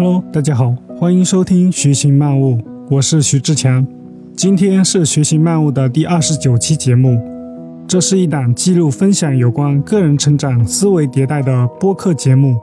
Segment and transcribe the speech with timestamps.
[0.00, 2.56] Hello，大家好，欢迎收听《徐行漫悟》，
[2.88, 3.84] 我是徐志强。
[4.36, 7.20] 今天是《徐行漫悟》的第二十九期节目。
[7.84, 12.60] 这是一档记录分享有关个人成长、思维迭代的播客节目，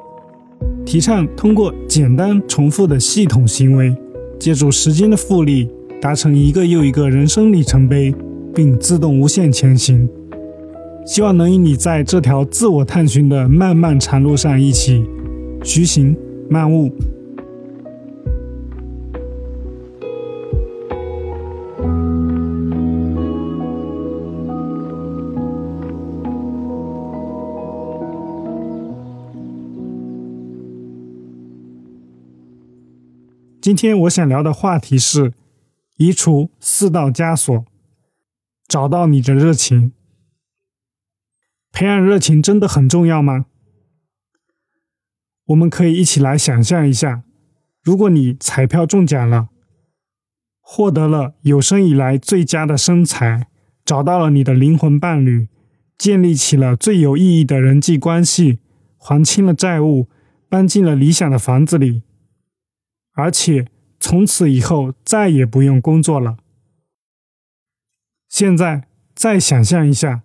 [0.85, 3.93] 提倡通过简单重复的系统行为，
[4.39, 8.15] 借助时间的复利，达成一个又一个人生里程碑，
[8.53, 10.07] 并自动无限前行。
[11.05, 15.03] 希望能与你在这条自我探寻的漫漫长路上一起
[15.65, 16.15] 徐行
[16.49, 16.89] 漫悟。
[33.65, 35.33] 今天我想聊的话题是
[35.97, 37.65] 移除四道枷锁，
[38.67, 39.91] 找到你的热情。
[41.71, 43.47] 培养热情真的很重要吗？
[45.45, 47.23] 我们可以一起来想象一下，
[47.81, 49.49] 如果你彩票中奖了，
[50.61, 53.47] 获得了有生以来最佳的身材，
[53.83, 55.47] 找到了你的灵魂伴侣，
[55.97, 58.59] 建立起了最有意义的人际关系，
[58.99, 60.07] 还清了债务，
[60.47, 62.03] 搬进了理想的房子里。
[63.15, 63.67] 而且
[63.99, 66.37] 从此以后再也不用工作了。
[68.29, 70.21] 现在再想象一下，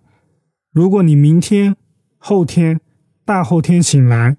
[0.71, 1.75] 如果你明天、
[2.17, 2.79] 后天、
[3.25, 4.37] 大后天醒来，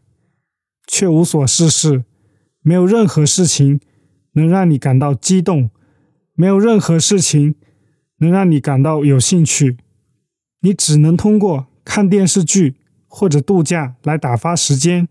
[0.87, 2.05] 却无所事事，
[2.61, 3.81] 没有任何事情
[4.33, 5.71] 能让你感到激动，
[6.35, 7.55] 没有任何事情
[8.19, 9.79] 能让你感到有兴趣，
[10.61, 12.77] 你只能通过看电视剧
[13.09, 15.09] 或者度假来打发时间。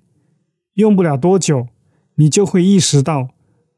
[0.76, 1.68] 用不了多久。
[2.16, 3.30] 你就会意识到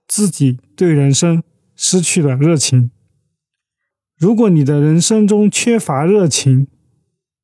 [0.07, 1.43] 自己对人生
[1.75, 2.91] 失去了热情。
[4.17, 6.67] 如果你的人生中缺乏热情，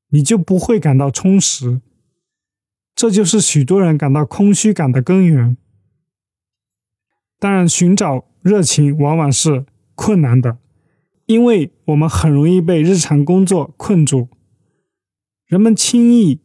[0.10, 1.82] 你就不会感到充实。
[2.96, 5.58] 这就是许多人感到空虚感的根源。
[7.38, 10.58] 当然，寻找热情往往是困难的，
[11.26, 14.30] 因为我们很容易被日常工作困住。
[15.46, 16.42] 人们轻易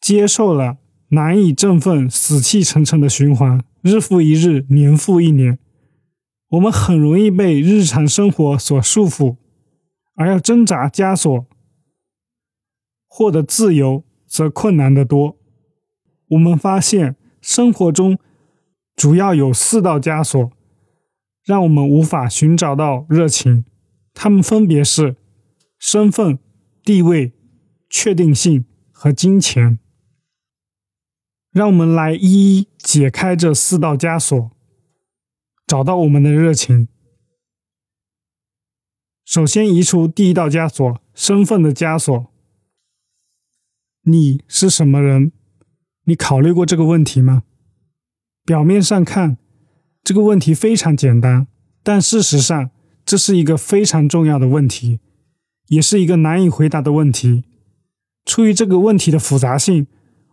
[0.00, 3.62] 接受了难以振奋、死气沉沉的循环。
[3.82, 5.58] 日复一日，年复一年，
[6.48, 9.36] 我们很容易被日常生活所束缚，
[10.16, 11.46] 而要挣扎枷锁，
[13.06, 15.36] 获得自由则困难得多。
[16.30, 18.18] 我们发现生活中
[18.96, 20.50] 主要有四道枷锁，
[21.44, 23.64] 让我们无法寻找到热情。
[24.12, 25.14] 它们分别是
[25.78, 26.40] 身份、
[26.82, 27.32] 地位、
[27.88, 29.78] 确定性和金钱。
[31.56, 34.50] 让我们来一一解开这四道枷锁，
[35.66, 36.86] 找到我们的热情。
[39.24, 42.26] 首先，移除第一道枷锁——身份的枷锁。
[44.02, 45.32] 你是什么人？
[46.04, 47.44] 你考虑过这个问题吗？
[48.44, 49.38] 表面上看，
[50.04, 51.46] 这个问题非常简单，
[51.82, 52.70] 但事实上，
[53.06, 55.00] 这是一个非常重要的问题，
[55.68, 57.44] 也是一个难以回答的问题。
[58.26, 59.86] 出于这个问题的复杂性，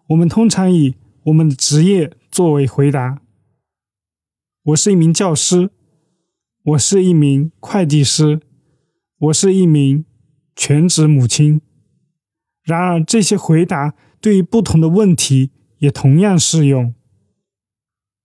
[0.07, 0.95] 我们通常以
[1.25, 3.21] 我们的职业作为回答，
[4.63, 5.69] 我是一名教师，
[6.63, 8.41] 我是一名会计师，
[9.19, 10.03] 我是一名
[10.53, 11.61] 全职母亲。
[12.63, 16.93] 然而，这些回答对于不同的问题也同样适用。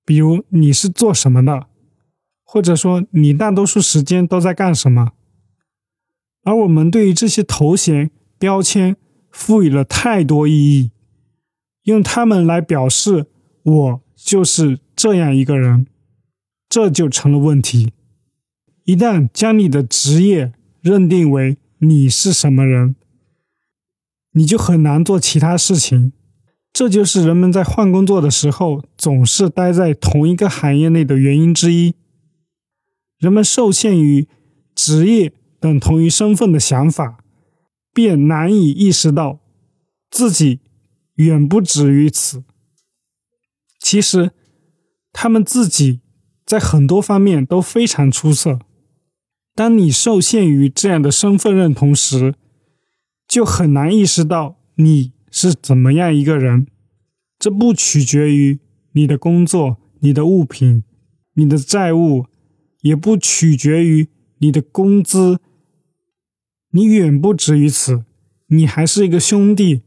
[0.05, 1.69] 比如，你是做什么的，
[2.43, 5.13] 或者说你大多数时间都在干什么？
[6.43, 8.11] 而我们对于这些头衔
[8.41, 8.97] 标签
[9.31, 10.91] 赋予了太多意义。
[11.89, 13.25] 用他们来表示
[13.63, 15.87] 我就是这样一个人，
[16.69, 17.93] 这就成了问题。
[18.85, 22.95] 一旦将你的职业认定为你是什么人，
[24.33, 26.13] 你就很难做其他事情。
[26.75, 31.95] 这就是人们在换工作的时候总是待在同一个行业内的原因之一。
[33.19, 34.29] 人们受限于
[34.75, 37.25] 职业等同于身份的想法，
[37.95, 39.41] 便难以意识到
[40.11, 40.61] 自己。
[41.19, 42.43] 远不止于此。
[43.79, 44.33] 其实，
[45.13, 46.01] 他们自己
[46.45, 48.59] 在很多方面都非常出色。
[49.55, 52.35] 当你受限于这样的身份认同时，
[53.27, 56.67] 就很难意识到你是怎么样一个人。
[57.39, 58.61] 这不取决于
[58.93, 60.85] 你的工作、你的物品、
[61.35, 62.27] 你的债务，
[62.83, 65.41] 也不取决于你的工资。
[66.71, 68.05] 你远不止于此，
[68.49, 69.83] 你还是一个兄弟。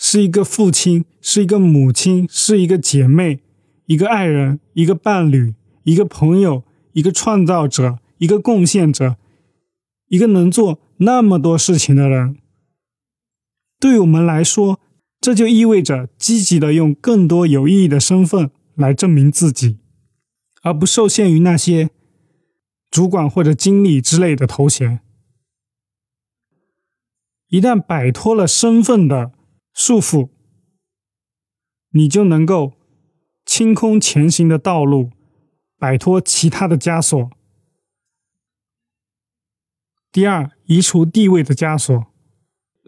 [0.00, 3.40] 是一个父亲，是一个母亲，是一个姐妹，
[3.86, 6.62] 一个爱人，一个伴侣，一个朋友，
[6.92, 9.16] 一个创造者，一个贡献者，
[10.06, 12.38] 一个能做那么多事情的人。
[13.80, 14.80] 对我们来说，
[15.20, 19.78] 这就意味着积极的用更多有意义的身份来证明自己，
[20.62, 21.90] 而不受限于那些
[22.88, 25.00] 主管或者经理之类的头衔。
[27.48, 29.32] 一旦摆脱了身份的
[29.80, 30.28] 束缚，
[31.92, 32.72] 你就能够
[33.46, 35.12] 清空前行的道路，
[35.78, 37.30] 摆脱其他的枷锁。
[40.10, 42.06] 第二，移除地位的枷锁。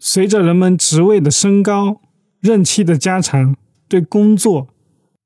[0.00, 2.00] 随着人们职位的升高、
[2.40, 3.56] 任期的加长，
[3.88, 4.66] 对工作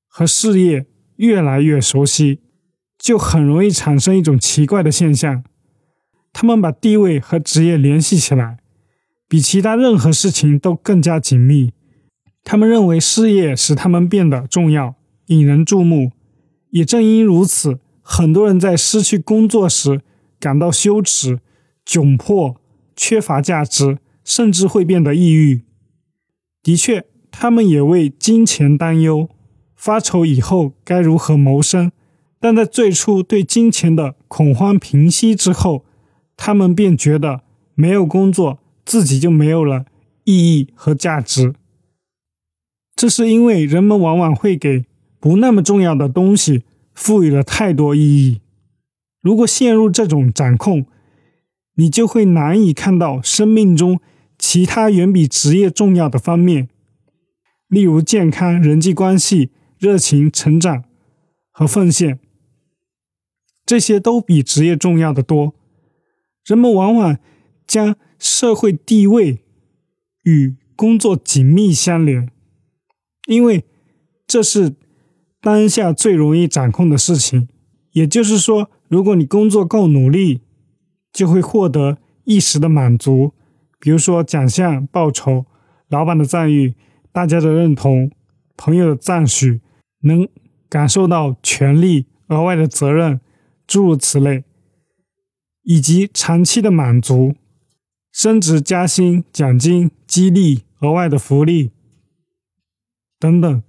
[0.06, 2.42] 和事业越来越熟悉，
[2.98, 5.42] 就很容易产生一种奇怪的现象：
[6.30, 8.58] 他们把地位和职业联系起来，
[9.34, 11.72] 比其他任何事情都更加紧密。
[12.44, 14.94] 他们认为事业使他们变得重要、
[15.26, 16.12] 引人注目。
[16.70, 20.02] 也正因如此，很多人在失去工作时
[20.38, 21.40] 感到羞耻。
[21.84, 22.54] 窘迫、
[22.94, 25.62] 缺乏价值，甚至会变得抑郁。
[26.62, 29.28] 的确，他们也为金钱担忧，
[29.74, 31.90] 发愁以后该如何谋生。
[32.38, 35.84] 但在最初对金钱的恐慌平息之后，
[36.36, 37.40] 他们便觉得
[37.74, 39.86] 没有工作，自己就没有了
[40.24, 41.54] 意义和价值。
[42.94, 44.84] 这是因为人们往往会给
[45.18, 46.64] 不那么重要的东西
[46.94, 48.40] 赋予了太多意义。
[49.20, 50.86] 如果陷入这种掌控，
[51.76, 54.00] 你就会难以看到生命中
[54.38, 56.68] 其他远比职业重要的方面，
[57.66, 60.84] 例如健康、人际关系、热情、成长
[61.50, 62.20] 和奉献，
[63.66, 65.54] 这些都比职业重要的多。
[66.44, 67.18] 人们往往
[67.66, 69.44] 将社会地位
[70.22, 72.30] 与工作紧密相连，
[73.26, 73.64] 因为
[74.26, 74.74] 这是
[75.42, 77.50] 当下最容易掌控的事情。
[77.92, 80.40] 也就是说，如果你工作够努力，
[81.12, 83.34] 就会获得一时的满足，
[83.78, 85.44] 比如说奖项、报酬、
[85.88, 86.74] 老板的赞誉、
[87.12, 88.10] 大家的认同、
[88.56, 89.60] 朋友的赞许，
[90.00, 90.26] 能
[90.70, 93.20] 感受到权力、额外的责任，
[93.66, 94.44] 诸如此类，
[95.62, 97.34] 以及长期的满足、
[98.14, 101.72] 升职加薪、奖金、激励、额外的福利
[103.18, 103.62] 等等。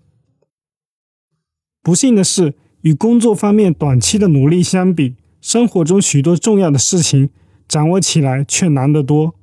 [1.81, 7.31] 不幸的是，与工作方面短期的努力相比，生活中许多重要的事情
[7.67, 9.33] 掌握起来却难得多，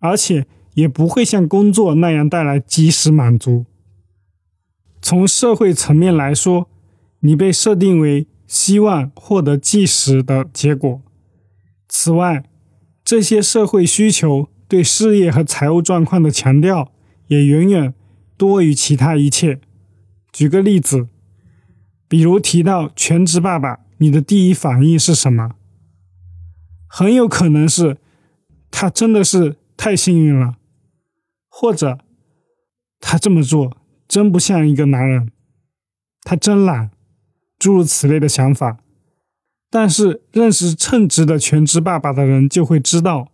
[0.00, 3.64] 而且也不会像工作那样带来及时满足。
[5.00, 6.68] 从社会层面来说，
[7.20, 11.00] 你被设定为希望获得即时的结果。
[11.88, 12.42] 此外，
[13.04, 16.90] 这些社会需求对事业和财务状况的强调
[17.26, 17.94] 也远远
[18.36, 19.60] 多于其他一切。
[20.32, 21.08] 举个例子，
[22.08, 23.80] 比如提到全职爸爸。
[23.98, 25.52] 你的第一反应是什么？
[26.88, 27.98] 很有可能是
[28.70, 30.56] 他真的是太幸运了，
[31.48, 32.00] 或者
[32.98, 33.76] 他这么做
[34.08, 35.30] 真不像一个男人，
[36.22, 36.90] 他真懒，
[37.56, 38.78] 诸如此类的想法。
[39.74, 43.32] 但是认识称职的全职爸爸的人就会知道，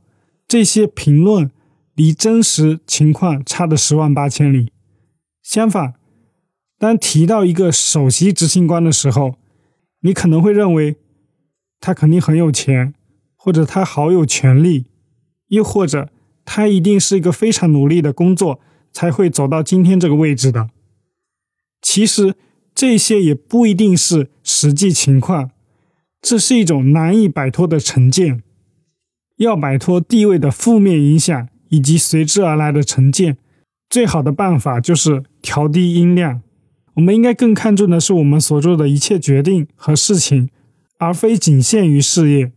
[0.48, 1.50] 这些评论
[1.94, 4.72] 离真实情况差的十万八千里。
[5.42, 5.96] 相反，
[6.78, 9.34] 当提到一个首席执行官的时候，
[10.00, 10.96] 你可能会认为
[11.78, 12.94] 他肯定很有钱，
[13.36, 14.86] 或者他好有权利，
[15.48, 16.08] 又或者
[16.46, 18.60] 他一定是一个非常努力的工作
[18.90, 20.70] 才会走到今天这个位置的。
[21.82, 22.34] 其实
[22.74, 25.50] 这些也不一定是实际情况，
[26.20, 28.42] 这是一种难以摆脱的成见。
[29.36, 33.38] 要摆脱地位的负面影响以及随之而来的成见，
[33.88, 36.42] 最好的办法就是调低音量。
[36.94, 40.50] 我们应该更看重的是我们所做的一切决定和事情，
[40.98, 42.52] 而非仅限于事业。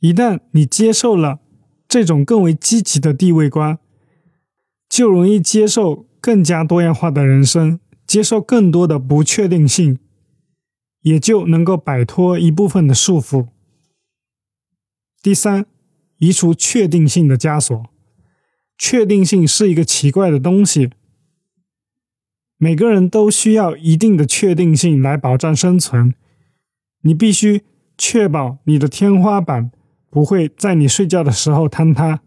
[0.00, 1.40] 一旦你接受了
[1.88, 3.78] 这种更为积极的地位观，
[4.88, 9.98] 就容易接受更加多样化的人生，接受更多的不确定性，
[11.02, 13.48] 也就能够摆脱一部分的束缚。
[15.22, 15.66] 第三，
[16.18, 17.84] 移除确定性的枷锁。
[18.76, 20.90] 确定性是一个奇怪的东西。
[22.56, 26.14] 每个人都需要一定的确定性来保障生存。
[27.02, 27.62] 你必须
[27.96, 29.72] 确保你的天花板
[30.10, 32.20] 不会在你睡觉的时候坍塌，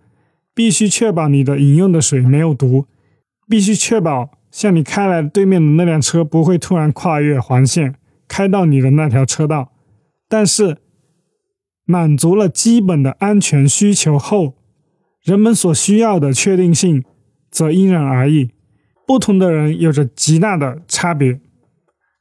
[0.54, 2.86] 必须确保你的饮用的水没有毒，
[3.48, 7.96] 必须确保向你开来的对面的那辆车不会突然跨越黄线
[8.32, 9.74] 开到你的那条车道。
[10.30, 10.78] 但是，
[11.84, 14.56] 满足了基本的安全需求后，
[15.22, 17.04] 人们所需要的确定性
[17.50, 18.52] 则因人而异。
[19.06, 21.42] 不同的人有着极大的差别，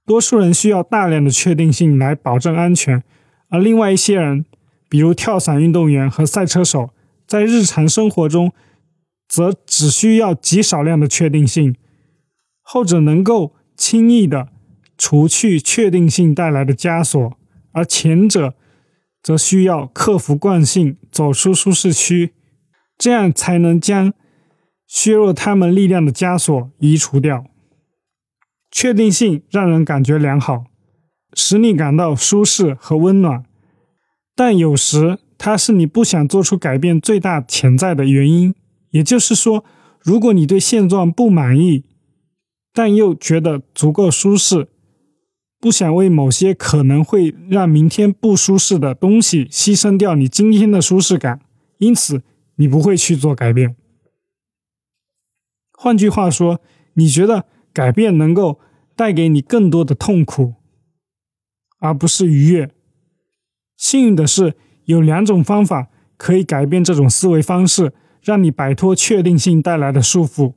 [0.05, 3.05] 多数人需要大量的确定性来保证安全，
[3.49, 4.45] 而另外一些人，
[4.89, 6.91] 比如跳伞运动员和赛车手，
[7.29, 8.53] 在日常生活中
[9.29, 11.77] 则只需要极少量的确定性。
[12.63, 14.49] 后者能够轻易的
[15.03, 17.39] 除去确定性带来的枷锁，
[17.73, 18.55] 而前者
[19.23, 22.35] 则需要克服惯性，走出舒适区，
[22.99, 24.13] 这样才能将
[24.87, 27.47] 削弱他们力量的枷锁移除掉。
[28.71, 30.67] 确定性让人感觉良好，
[31.33, 33.47] 使你感到舒适和温暖，
[34.37, 38.55] 但有时它是你不想做出改变最大潜在的原因。
[38.91, 39.65] 也就是说，
[40.03, 41.87] 如果你对现状不满意，
[42.75, 44.69] 但又觉得足够舒适，
[45.61, 51.41] 不想为某些可能会让明天不舒适的东西牺牲掉你今天的舒适感，
[51.79, 52.23] 因此
[52.57, 53.77] 你不会去做改变。
[55.73, 56.61] 换句话说，
[56.95, 58.59] 你觉得改变能够
[58.97, 60.55] 带给你更多的痛苦，
[61.79, 62.71] 而不是愉悦。
[63.77, 67.93] 幸运的是，有两种方法可以改变这种思维方式。
[68.23, 70.53] 让你摆脱确定性带来的束缚。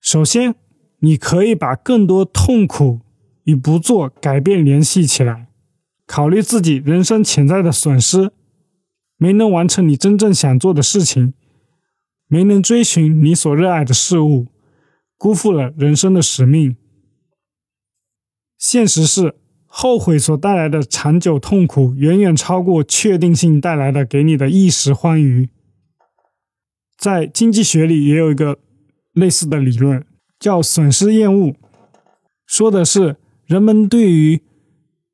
[0.00, 0.56] 首先，
[0.98, 3.00] 你可以把更多痛苦
[3.48, 5.48] 与不做改变联系起来，
[6.06, 8.30] 考虑自己人生潜在的损失：
[9.16, 11.32] 没能完成你真正想做的事情，
[12.26, 14.48] 没能追寻你所热爱的事物，
[15.16, 16.76] 辜负了人生的使命。
[18.58, 25.48] 现实是，后悔所带来的长久痛苦远远超过确定性带来的给你的一时欢愉。
[26.98, 28.58] 在经济学里也有一个
[29.14, 30.04] 类似的理论，
[30.38, 31.54] 叫损失厌恶，
[32.46, 33.16] 说的是
[33.48, 34.42] 人们对于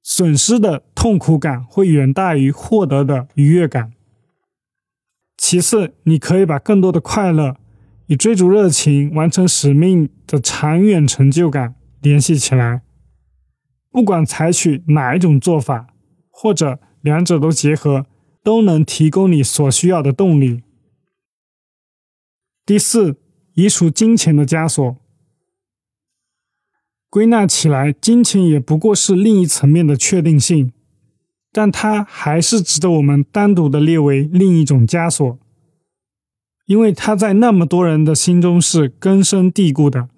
[0.03, 3.93] 损失的痛苦感会远大于获得的愉悦感。
[5.37, 7.57] 其次，你可以把更多的快乐
[8.07, 12.83] 与追逐热情、完成使命的长远成就感联系起来。
[13.93, 15.95] 不管采取哪一种做法，
[16.29, 18.07] 或者两者都结合，
[18.43, 20.65] 都能提供你所需要的动力。
[22.67, 23.17] 第四，
[23.53, 24.97] 移除金钱的枷锁。
[27.15, 30.73] 归纳起来，金钱也不过是另一层面的确定性，
[31.53, 35.39] 但它还是值得我们单独的列为另一种枷锁，
[36.67, 40.09] 因为它在那么多人的心中是根深蒂固的。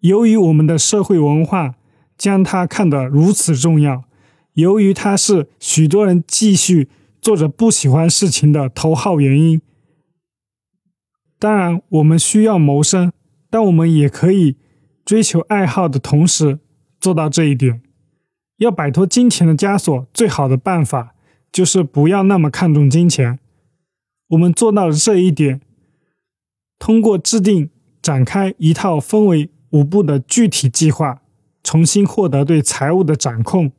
[0.00, 1.76] 由于我们的社会文化
[2.18, 4.02] 将它看得如此重要，
[4.54, 6.88] 由于它是许多人继续
[7.22, 9.62] 做着不喜欢事情的头号原因。
[11.38, 13.12] 当然，我们需要谋生，
[13.48, 14.56] 但我们也可以
[15.10, 16.60] 追求爱好的同时
[17.00, 17.82] 做到这一点。
[18.58, 21.16] 要摆脱金钱的枷锁，最好的办法
[21.50, 23.40] 就是不要那么看重金钱。
[24.28, 25.60] 我们做到了这一点，
[26.78, 31.22] 通过制定、展开一套分为五步的具体计划，
[31.64, 33.72] 重新获得对财务的掌控。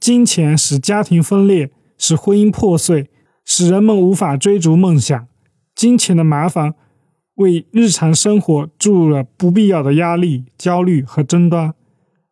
[0.00, 3.08] 金钱使家庭分裂，使婚姻破碎，
[3.44, 5.28] 使人们无法追逐梦想。
[5.76, 6.74] 金钱的麻烦。
[7.42, 11.74] 为日常生活注入了不必要的压力、焦虑和争端，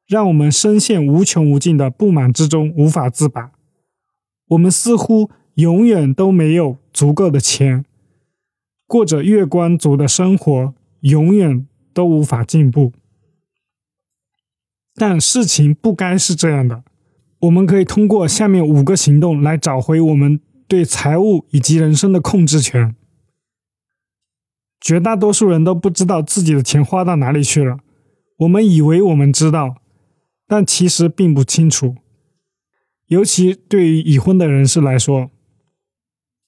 [0.07, 3.53] 让我们深陷无穷无尽的不满之中，无法自拔。
[4.49, 7.85] 我们似乎永远都没有足够的钱，
[8.87, 12.93] 过着月光族的生活，永远都无法进步。
[14.95, 16.83] 但事情不该是这样的。
[17.41, 22.95] 我们可以通过下面五个行动来找回我们对财务以及人生的控制权。
[24.81, 27.79] 绝大多数人都不知道自己的钱花到哪里去了。
[28.39, 29.77] 我们以为我们知道，
[30.47, 31.97] 但其实并不清楚。
[33.09, 35.31] 尤其对于已婚的人士来说，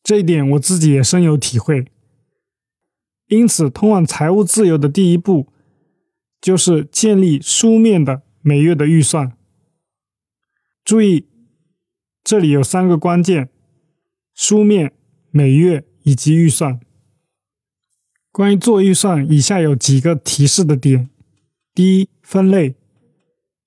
[0.03, 1.87] 这一点我自己也深有体会。
[3.29, 5.49] 因此，通往财务自由的第一步，
[6.41, 9.37] 就是建立书面的每月的预算。
[10.85, 11.27] 注意，
[12.25, 13.51] 这里有三个关键：
[14.35, 14.93] 书面、
[15.31, 16.81] 每月以及预算。
[18.33, 21.11] 关于做预算，以下有几个提示的点：
[21.75, 22.75] 第一，分类，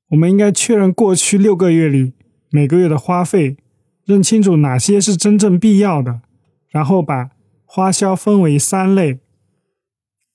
[0.09, 2.13] 我们应该确认过去六个月里
[2.49, 3.57] 每个月的花费，
[4.05, 6.21] 认清楚哪些是真正必要的，
[6.69, 7.29] 然后把
[7.63, 9.19] 花销分为三类：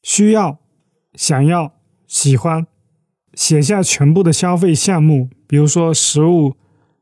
[0.01, 0.61] 需要、
[1.15, 1.75] 想要、
[2.07, 2.67] 喜欢。
[3.35, 6.55] 写下全部的消费项目，比如说食物、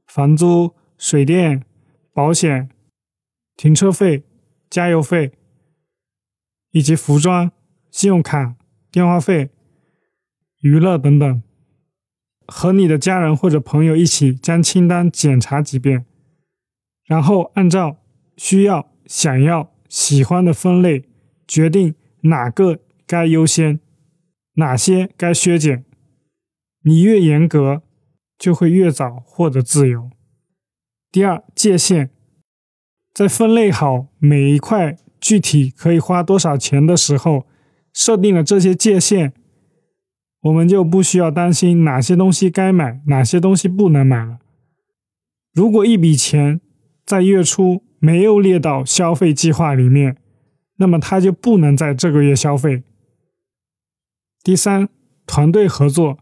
[0.07, 1.65] 房租、水电、
[2.13, 2.69] 保险、
[3.57, 4.23] 停车费、
[4.71, 5.33] 加油费。
[6.71, 7.51] 以及服装、
[7.91, 8.57] 信用卡、
[8.91, 9.51] 电话费、
[10.61, 11.43] 娱乐等等，
[12.47, 16.05] 和你的家人或者朋友一起将清单检查几遍，
[17.07, 17.99] 然后按照
[18.37, 21.09] 需要、想要、喜欢的分类
[21.47, 23.81] 决定哪个该优先，
[24.55, 25.85] 哪些该削减。
[26.83, 27.83] 你越严格，
[28.39, 30.11] 就会越早获得自由。
[31.11, 32.11] 第二，界限，
[33.15, 34.97] 在分类好每一块。
[35.21, 37.47] 具体可以花多少钱的时候，
[37.93, 39.33] 设定了这些界限，
[40.43, 44.39] 我们就不需要担心哪些东西该买，哪些东西不能买了。
[45.53, 46.61] 如果一笔钱
[47.05, 50.17] 在月初没有列到消费计划里面，
[50.77, 52.85] 那么他就不能在这个月消费。
[54.45, 54.89] 第三，
[55.27, 56.19] 团队合作，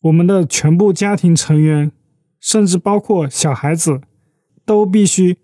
[0.00, 1.92] 我们的全部家庭成员，
[2.40, 4.00] 甚至包括小孩子，
[4.64, 5.38] 都必须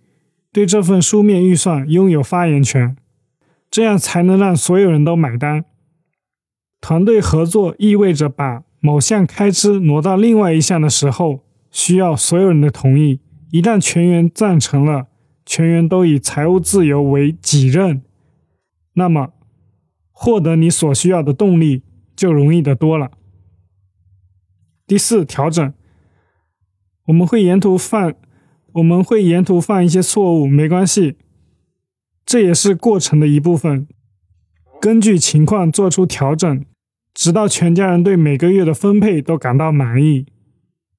[0.56, 2.96] 对这份书面预算拥有发言权，
[3.70, 5.66] 这样才能让所有人都买单。
[6.80, 13.20] 团队合作意味着把某项开支挪到另外一项的时候，需要所有人的同意。
[13.50, 15.08] 一旦全员赞成了，
[15.44, 18.00] 全员都以财务自由为己任，
[18.94, 19.34] 那么
[20.10, 21.82] 获得你所需要的动力
[22.16, 23.10] 就容易得多了。
[24.86, 25.74] 第四，调整，
[27.08, 28.14] 我们会沿途放，
[28.76, 31.16] 我们会沿途犯一些错误，没关系，
[32.26, 33.88] 这也是过程的一部分。
[34.78, 36.64] 根据情况做出调整，
[37.14, 40.26] 直到全家人对每个月的分配都感到满意。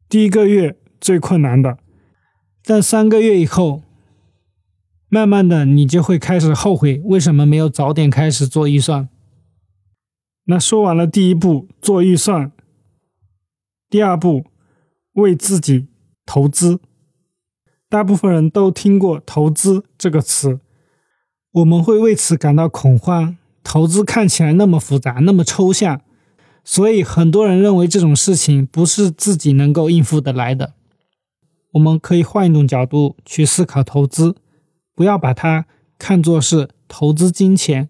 [0.10, 1.78] 第一个月最困难的。
[2.64, 3.84] 但三个月以后，
[5.08, 9.08] 慢慢的，你就会开始后悔，为什么没有早点开始做预算？
[10.46, 12.52] 那说完了第一步做预算，
[13.88, 14.46] 第二步
[15.14, 15.88] 为自己
[16.26, 16.80] 投资。
[17.89, 20.60] 大部分人都听过“投资”这个词，
[21.51, 23.38] 我们会为此感到恐慌。
[23.63, 26.01] 投资看起来那么复杂，那么抽象，
[26.63, 30.74] 所以很多人认为这种事情不是自己能够应付得来的。
[31.72, 34.38] 我们可以换一种角度去思考投资，
[34.96, 35.65] 不要把它
[35.98, 37.89] 看作是投资金钱，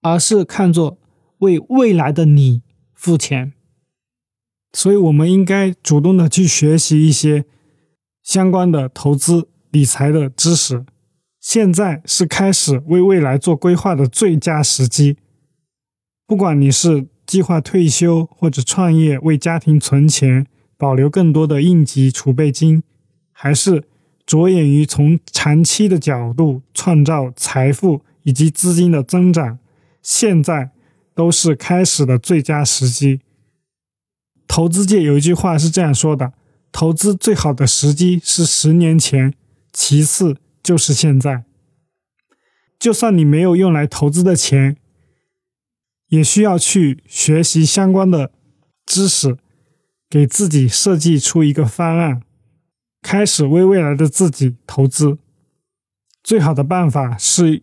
[0.00, 0.96] 而是看作
[1.40, 2.62] 为未来的你
[2.94, 3.52] 付钱。
[4.72, 7.44] 所以，我们应该主动的去学习一些
[8.28, 10.84] 相关的投资理财的知识。
[11.40, 15.16] 现在是开始为未来做规划的最佳时机。
[16.26, 20.46] 不管你是计划退休或者创业，为家庭存钱。
[20.76, 22.84] 保留更多的应急储备金，
[23.32, 23.82] 还是
[24.24, 29.58] 着眼于从长期的角度创造财富以及资金的增长，
[30.02, 30.70] 现在
[31.16, 33.20] 都是开始的最佳时机。
[34.46, 36.32] 投资界有一句话是这样说的：
[36.72, 39.34] 投资最好的时机是十年前，
[39.72, 41.44] 其次就是现在。
[42.78, 44.76] 就算你没有用来投资的钱，
[46.08, 48.32] 也需要去学习相关的
[48.86, 49.36] 知识。
[50.10, 52.22] 给自己设计出一个方案，
[53.02, 55.18] 开始为未来的自己投资。
[56.22, 57.62] 最好的办法是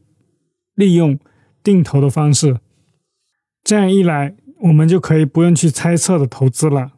[0.75, 1.17] 利用
[1.63, 2.59] 定投的方式，
[3.63, 6.91] 这样一来，我们就可以不用去猜测的投资了，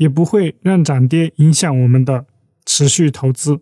[0.00, 2.24] 也不会让涨跌影响我们的
[2.64, 3.60] 持续投资。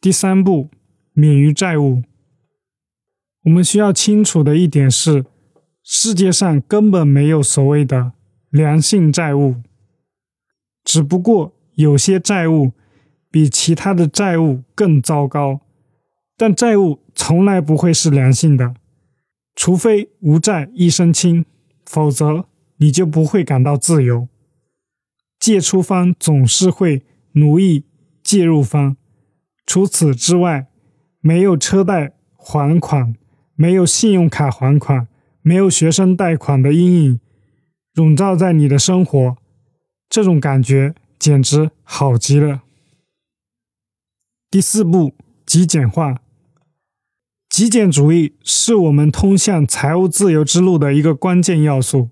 [0.00, 0.70] 第三步，
[1.12, 2.02] 免于债务。
[3.44, 5.24] 我们需要清楚的一点是，
[5.84, 8.12] 世界上根本没有所谓的
[8.50, 9.62] 良性债务。
[10.82, 12.72] 只不过有些债务
[13.30, 15.60] 比其他的债务更糟糕，
[16.36, 18.74] 但债务从来不会是良性的，
[19.54, 21.44] 除非无债一身轻，
[21.86, 22.46] 否则
[22.78, 24.26] 你就不会感到自由。
[25.40, 27.84] 借出方总是会奴役
[28.22, 28.96] 借入方。
[29.66, 30.68] 除此之外，
[31.20, 33.16] 没有车贷还款，
[33.54, 35.08] 没有信用卡还款，
[35.42, 37.20] 没有学生贷款的阴影
[37.94, 39.36] 笼罩在你的生活。
[40.08, 42.62] 这种感觉简直好极了。
[44.50, 45.14] 第四步，
[45.46, 46.20] 极简化。
[47.48, 52.10] 极简主义是我们通向财务自由之路的一个关键要素。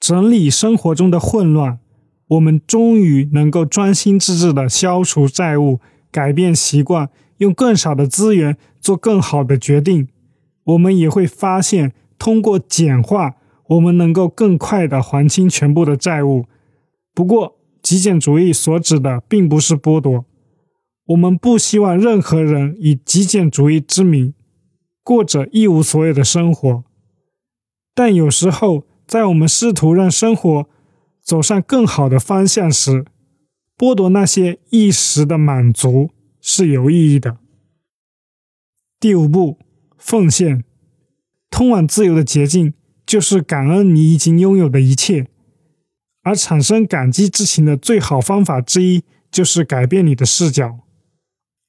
[0.00, 1.78] 整理生活中的混乱，
[2.28, 10.08] 我们终于能够专心致志的消除债务，改变习惯，用更少的资源做更好的决定。
[10.64, 13.36] 我们也会发现，通过简化，
[13.68, 16.44] 我们能够更快的还清全部的债务。
[17.14, 20.26] 不过，极简主义所指的并不是剥夺。
[21.06, 24.34] 我们不希望任何人以极简主义之名
[25.02, 26.84] 过着一无所有的生活。
[27.94, 30.68] 但有时候，在我们试图让生活
[31.28, 33.04] 走上更好的方向时，
[33.76, 36.08] 剥夺那些一时的满足
[36.40, 37.36] 是有意义的。
[38.98, 39.58] 第五步，
[39.98, 40.64] 奉献。
[41.50, 42.72] 通往自由的捷径
[43.04, 45.28] 就是感恩你已经拥有的一切。
[46.22, 50.78] 而产生感激之情的最好方法之一，就是改变你的视角。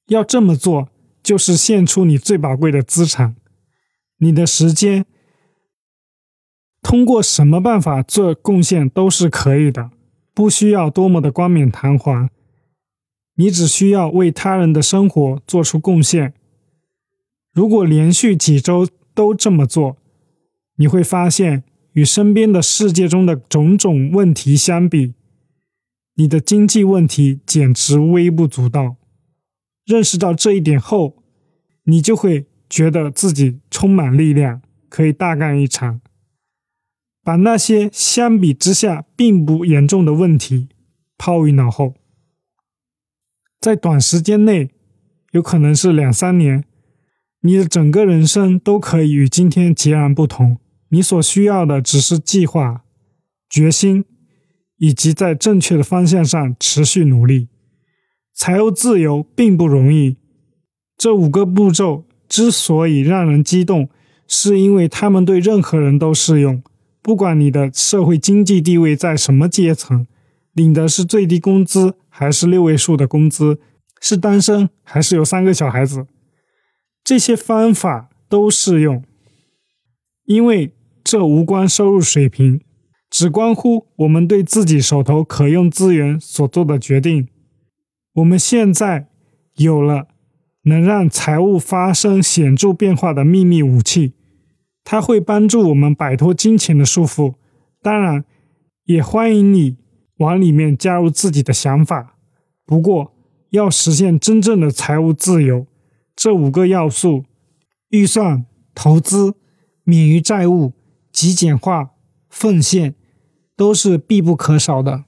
[0.06, 0.88] 要这么做，
[1.22, 3.36] 就是献出你最宝贵的资产——
[4.20, 5.04] 你的时间。
[6.82, 9.90] 通过什么办法做贡献都是可以的，
[10.34, 12.28] 不需要多么的冠冕堂皇。
[13.36, 16.34] 你只需要为他人的生活做出贡献。
[17.52, 19.96] 如果连续几周都这么做，
[20.76, 25.14] 你会发现与身边的世界中的种种问题相比，
[26.14, 28.96] 你的经济问题简直微不足道。
[29.86, 31.22] 认识到这一点后，
[31.84, 36.00] 你就会觉得自己充满力量，可以大干一场，
[37.30, 40.68] 把那些相比之下并不严重的问题
[41.16, 41.94] 抛于脑后。
[43.60, 44.72] 在短时间内，
[45.30, 46.64] 有可能是两三年，
[47.42, 50.58] 你的整个人生都可以与今天截然不同。
[50.88, 52.82] 你所需要的只是计划、
[53.48, 54.04] 决心，
[54.78, 57.46] 以及在正确的方向上持续努力。
[58.34, 60.16] 财务自由并不容易。
[60.98, 63.88] 这五个步骤之所以让人激动，
[64.26, 66.60] 是因为他们对任何人都适用，
[67.02, 70.06] 不管你的社会经济地位在什么阶层，
[70.52, 73.58] 领的是最低工资还是六位数的工资，
[74.00, 76.06] 是单身还是有三个小孩子，
[77.02, 79.04] 这些方法都适用，
[80.24, 80.74] 因为。
[81.02, 82.60] 这无关收入水平，
[83.08, 87.26] 只关乎我们对自己手头可用资源所做的决定。
[88.12, 89.08] 我们现在
[89.56, 90.08] 有了
[90.64, 94.12] 能让财务发生显著变化的秘密武器，
[94.90, 97.34] 它会帮助我们摆脱金钱的束缚。
[97.80, 98.24] 当然，
[98.86, 99.76] 也欢迎你
[100.16, 102.16] 往里面加入自己的想法。
[102.66, 103.14] 不过，
[103.50, 105.68] 要实现真正的财务自由，
[106.16, 107.24] 这五个要素——
[107.90, 109.36] 预算、投资、
[109.84, 110.72] 免于债务。
[111.12, 111.90] 极简化、
[112.28, 112.96] 奉献
[113.56, 115.04] 都是必不可少的。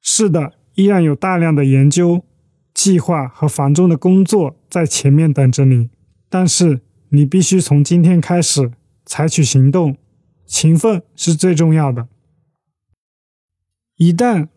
[0.00, 2.22] 是的，依然有大量的研究、
[2.72, 5.90] 计划和繁重的工作在前面等着你。
[6.28, 8.72] 但是你必须从今天开始
[9.04, 9.96] 采取行动，
[10.44, 12.08] 勤奋是最重要的。
[13.96, 14.48] 一旦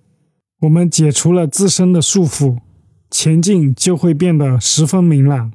[0.62, 2.60] 我们解除了自身的束缚，
[3.10, 5.54] 前进就会变得十分明朗。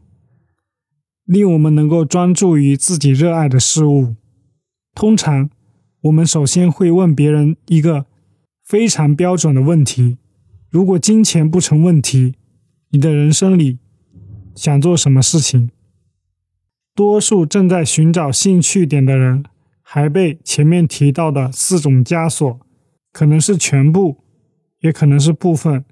[1.24, 4.14] 令我们能够专注于自己热爱的事物。
[4.94, 5.48] 通常，
[6.02, 8.04] 我们首先会问别人一个
[8.62, 10.18] 非常标准的问题：
[10.68, 12.34] 如果金钱不成问题，
[12.90, 13.78] 你的人生里
[14.54, 15.70] 想做什么事情？
[16.94, 19.44] 多数正在寻找兴趣点的人，
[19.82, 22.60] 还被前面提到的四种枷锁，
[23.12, 24.22] 可能是全部，
[24.80, 25.84] 也可能是部分，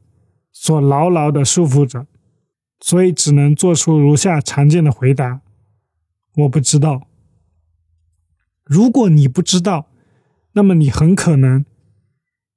[0.53, 2.07] 所牢牢的束缚着。
[2.79, 5.41] 所以只能做出如下常见的回答：
[6.37, 7.09] 我不知道。
[8.65, 9.89] 如果你不知道，
[10.53, 11.65] 那么你很可能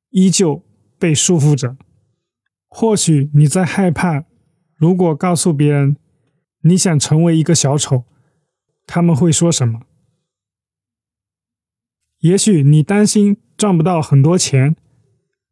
[0.10, 0.64] 依旧
[1.00, 1.78] 被束缚着。
[2.68, 4.26] 或许你在害怕，
[4.76, 5.98] 如果告诉别人
[6.62, 8.06] 你想成为一个小丑，
[8.86, 9.82] 他们会说什么？
[12.20, 14.76] 也许你担心赚不到很多钱，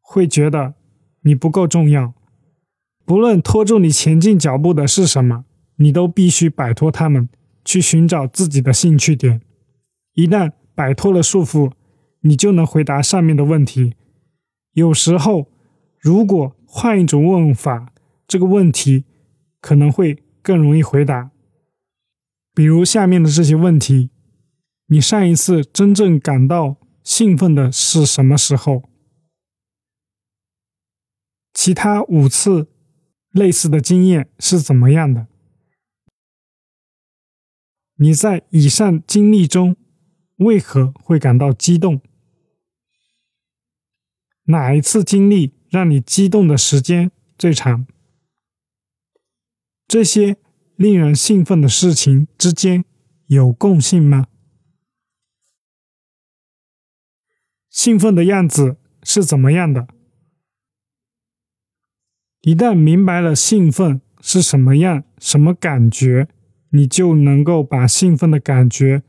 [0.02, 0.76] 会觉得
[1.22, 2.14] 你不够重要。
[3.06, 7.28] 不论拖住你前进脚步的是什么，你都必须摆脱他们，
[7.66, 9.42] 去寻找自己的兴趣点。
[10.14, 11.74] 一旦摆脱了束缚，
[12.22, 13.96] 你就能回答上面的问题。
[14.72, 15.48] 有时候，
[16.00, 17.92] 如果换一种问法，
[18.26, 19.04] 这个问题
[19.60, 21.30] 可能会更容易回答。
[22.54, 24.10] 比如下面的这些问题：
[24.88, 28.84] 你上一次真正感到兴奋的是什么时候？
[31.54, 32.70] 其他五次。
[33.34, 35.26] 类似的经验是怎么样的？
[37.96, 39.76] 你在以上经历中
[40.36, 42.00] 为何会感到激动？
[44.44, 47.88] 哪一次经历让你激动的时间最长？
[49.88, 50.38] 这些
[50.76, 52.84] 令人兴奋的事情之间
[53.28, 54.28] 有共性吗？
[57.70, 59.88] 兴奋的样子是怎么样的？
[62.42, 66.28] 一旦明白了兴奋是什么样、什么感觉，
[66.70, 69.04] 你就能够把兴奋的感觉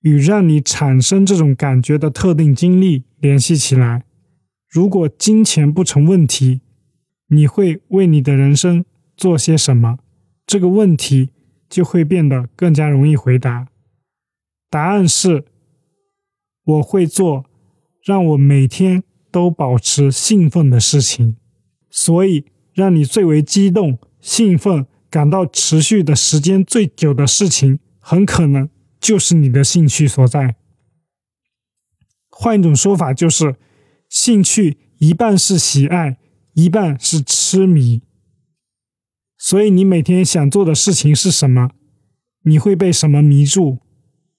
[0.00, 4.04] 与让你产生这种感觉的特定经历联系起来。
[4.68, 6.60] 如果金钱不成问题，
[7.28, 8.84] 你会为你的人生
[9.16, 9.98] 做些什么？
[10.50, 11.30] 这个问题
[11.68, 13.68] 就会变得更加容易回答。
[14.68, 15.44] 答案是：
[16.64, 17.44] 我会做
[18.04, 21.36] 让我每天都保持兴奋的事情。
[21.88, 30.56] 所以，让你最为激动、兴奋、感到持续的时间最久的事情，很可能就是你的兴趣所在。
[32.28, 33.54] 换一种说法，就是
[34.08, 36.18] 兴趣一半是喜爱，
[36.54, 38.02] 一半是痴迷。
[39.42, 41.70] 所以，你每天想做的事情是什么？
[42.42, 43.78] 你会被什么迷住？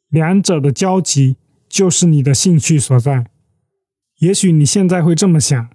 [0.09, 1.37] 两者的交集
[1.67, 3.31] 就是你的兴趣所在。
[4.19, 5.69] 也许你现在会这么想。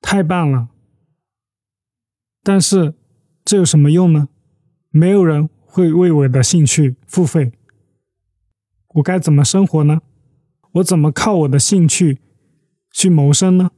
[0.00, 0.68] 太棒了，
[2.44, 2.94] 但是
[3.44, 4.28] 这有什么用呢？
[4.90, 7.50] 没有人会为我的兴趣付费。
[8.90, 10.02] 我该怎么生活呢？
[10.74, 12.20] 我怎么靠我的兴趣
[12.92, 13.72] 去谋生呢？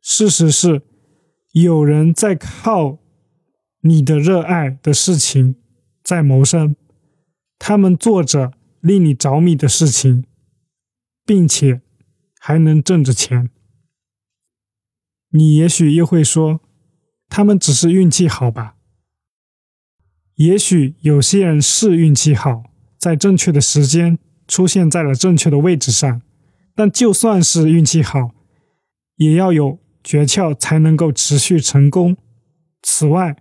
[0.00, 0.82] 事实是，
[1.52, 2.98] 有人在靠
[3.80, 5.56] 你的热爱的事情
[6.02, 6.76] 在谋生，
[7.58, 10.24] 他们做着令你着迷的事情，
[11.24, 11.80] 并且
[12.38, 13.50] 还能挣着钱。
[15.30, 16.60] 你也许又会说，
[17.28, 18.76] 他们只是运气好吧？
[20.36, 22.64] 也许有些人是运气好，
[22.96, 26.22] 在正确的时间出现在了正确的位置上，
[26.74, 28.30] 但就算是运气好，
[29.16, 32.16] 也要有诀窍才能够持续成功。
[32.82, 33.36] 此外，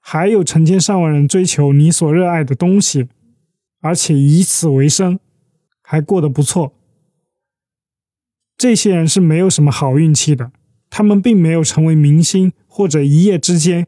[0.00, 3.08] 还有成千上万人追求你所热爱的东西，
[3.80, 5.18] 而且以此为生，
[5.82, 6.74] 还过得不错。
[8.56, 10.52] 这些人是没有什么好运气的，
[10.88, 13.86] 他们并没有成为明星，或者一夜之间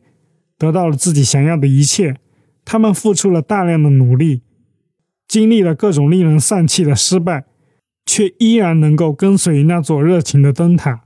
[0.56, 2.16] 得到了自己想要的一切。
[2.64, 4.42] 他们付出了大量的努力，
[5.26, 7.44] 经历了各种令人丧气的失败，
[8.06, 11.04] 却依然能够跟随那座热情的灯塔，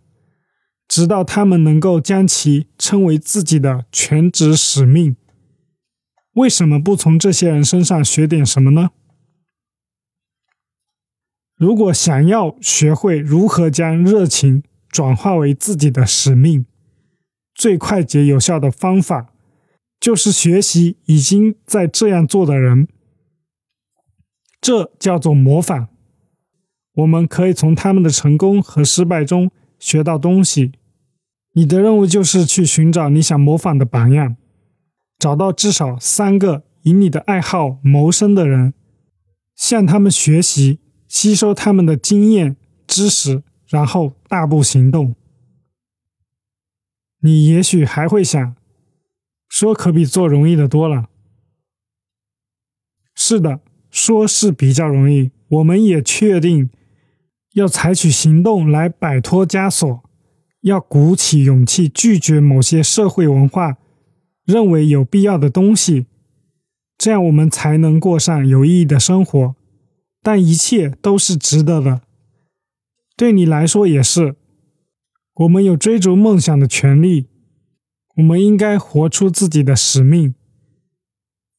[0.89, 5.17] 直到他们能够将其称为自己的全职使命。
[6.33, 8.91] 为什么不从这些人身上学点什么呢？
[11.57, 16.67] 如果想要学会如何将热情转化为自己的使命，
[17.55, 19.33] 最快捷有效的方法。
[19.99, 22.87] 就是学习已经在这样做的人，
[24.61, 25.89] 这叫做模仿。
[26.97, 30.73] 我们可以从他们的成功和失败中学到东西。
[31.53, 34.37] 你的任务就是去寻找你想模仿的榜样，
[35.19, 38.75] 找到至少三个以你的爱好谋生的人，
[39.55, 45.15] 向他们学习，吸收他们的经验知识，然后大步行动。
[47.21, 48.57] 你也许还会想。
[49.49, 51.09] 说可比做容易的多了。
[53.15, 53.61] 是的，
[53.91, 55.31] 说是比较容易。
[55.49, 56.69] 我们也确定
[57.57, 60.03] 要采取行动来摆脱枷锁，
[60.61, 63.79] 要鼓起勇气拒绝某些社会文化
[64.45, 66.05] 认为有必要的东西，
[66.99, 69.57] 这样我们才能过上有意义的生活。
[70.23, 72.03] 但一切都是值得的，
[73.17, 74.37] 对你来说也是。
[75.37, 77.29] 我们有追逐梦想的权利。
[78.17, 80.35] 我们应该活出自己的使命。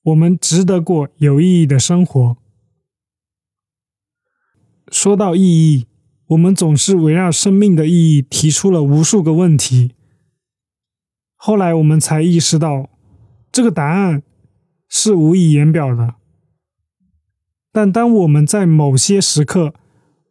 [0.03, 2.37] 我们值得过有意义的生活。
[4.91, 5.85] 说到意义，
[6.27, 9.93] 我们总是围绕生命的意义提出了无数个问题。
[11.35, 12.89] 后来我们才意识到，
[13.51, 14.23] 这个答案
[14.87, 16.15] 是无以言表的。
[17.71, 19.73] 但当我们在某些时刻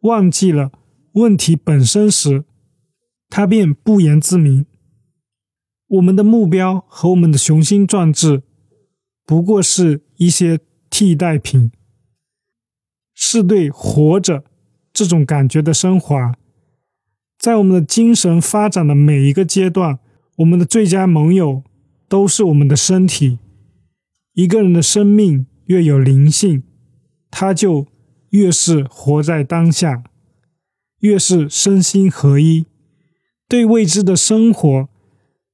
[0.01, 0.71] 忘记了
[1.13, 2.43] 问题本身时，
[3.29, 4.65] 它便不言自明。
[5.87, 8.43] 我们的目标和我们的雄心壮志，
[9.25, 11.71] 不过是一些替代品，
[13.19, 14.43] 是对活着
[14.93, 16.35] 这种感觉的升华。
[17.39, 19.97] 在我们的精神发展的每一个阶段，
[20.35, 21.63] 我们的最佳盟友
[22.07, 23.39] 都是我们的身体。
[24.33, 26.61] 一个人的生命越有灵性，
[27.31, 27.87] 他就
[28.29, 30.03] 越是活在当下，
[30.99, 32.67] 越是身心合一，
[33.49, 34.87] 对未知的生活。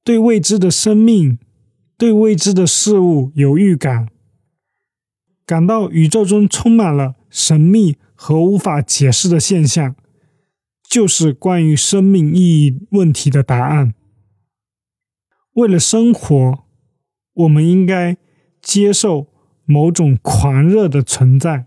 [0.04, 1.38] 对未知的生命，
[1.96, 4.10] 对未知的事物有预感，
[5.46, 9.96] 感到宇宙中充满了神秘和无法解释的现象，
[10.88, 13.92] 就是关于生命意义问题的答案。
[15.54, 16.64] 为了生活，
[17.32, 18.16] 我们应该
[18.62, 19.26] 接受
[19.64, 21.66] 某种狂热的存在，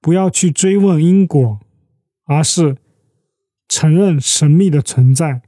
[0.00, 1.60] 不要去追问因果，
[2.24, 2.78] 而是
[3.68, 5.42] 承认神秘的存在。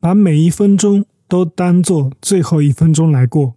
[0.00, 3.54] 把每一分钟都当做最后一分钟来过。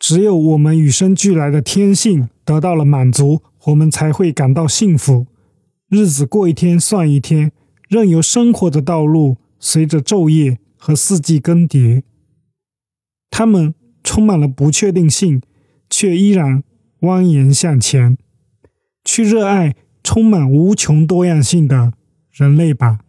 [0.00, 5.26] 只有我们与生俱来的天性得到了满足，我们才会感到幸福。
[5.88, 7.52] 日子过一天算一天，
[7.88, 12.02] 任由生活的道路随着昼夜和四季更迭。
[13.30, 15.42] 他们充满了不确定性，
[15.90, 16.62] 却依然
[17.00, 18.16] 蜿蜒向前。
[19.04, 21.92] 去热爱充满无穷多样性的
[22.30, 23.00] 人类吧。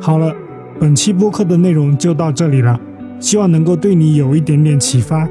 [0.00, 0.34] 好了，
[0.80, 2.80] 本期播客的内容就到这里了，
[3.20, 5.28] 希望能够对你有一点点启发，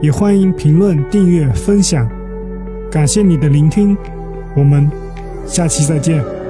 [0.00, 2.08] 也欢迎评论、订阅、分享，
[2.90, 3.96] 感谢你的聆听，
[4.54, 4.88] 我们
[5.46, 6.43] 下期再见。